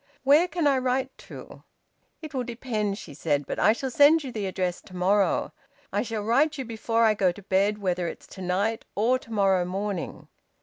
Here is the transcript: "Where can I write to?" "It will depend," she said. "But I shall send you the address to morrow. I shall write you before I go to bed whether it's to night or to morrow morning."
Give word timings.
"Where 0.23 0.47
can 0.47 0.65
I 0.65 0.79
write 0.79 1.15
to?" 1.29 1.61
"It 2.23 2.33
will 2.33 2.43
depend," 2.43 2.97
she 2.97 3.13
said. 3.13 3.45
"But 3.45 3.59
I 3.59 3.71
shall 3.71 3.91
send 3.91 4.23
you 4.23 4.31
the 4.31 4.47
address 4.47 4.81
to 4.85 4.95
morrow. 4.95 5.53
I 5.93 6.01
shall 6.01 6.23
write 6.23 6.57
you 6.57 6.65
before 6.65 7.03
I 7.03 7.13
go 7.13 7.31
to 7.31 7.43
bed 7.43 7.77
whether 7.77 8.07
it's 8.07 8.25
to 8.25 8.41
night 8.41 8.83
or 8.95 9.19
to 9.19 9.31
morrow 9.31 9.63
morning." 9.63 10.27